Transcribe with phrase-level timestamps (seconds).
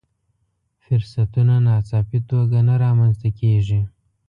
[0.83, 3.81] فرصتونه ناڅاپي توګه نه رامنځته کېږي.